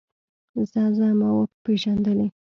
ځه 0.71 0.83
ځه 0.95 1.07
ما 1.19 1.29
وپېژندلې. 1.35 2.27